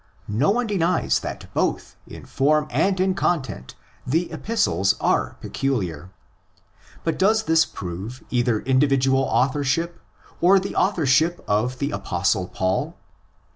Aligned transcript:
No 0.27 0.49
one 0.49 0.65
denies 0.65 1.19
that 1.19 1.53
both 1.53 1.95
in 2.07 2.25
form 2.25 2.65
and 2.71 2.99
in 2.99 3.13
content 3.13 3.75
the 4.03 4.31
Epistles 4.31 4.95
are 4.99 5.35
peculiar. 5.41 6.09
But 7.03 7.19
does 7.19 7.43
this 7.43 7.65
prove 7.65 8.23
either 8.31 8.61
individual 8.61 9.21
authorship 9.25 9.99
or 10.41 10.57
the 10.57 10.75
author 10.75 11.05
ship 11.05 11.43
of 11.47 11.77
the 11.77 11.91
Apostle 11.91 12.47
Paul? 12.47 12.97